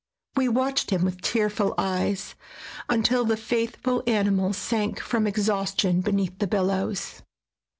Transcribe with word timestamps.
We 0.35 0.49
watched 0.49 0.89
him 0.89 1.05
with 1.05 1.21
tearful 1.21 1.75
eyes, 1.77 2.33
until 2.89 3.23
the 3.23 3.37
faithful 3.37 4.01
animal 4.07 4.51
sank 4.51 4.99
from 4.99 5.27
exhaustion 5.27 6.01
beneath 6.01 6.39
the 6.39 6.47
billows. 6.47 7.21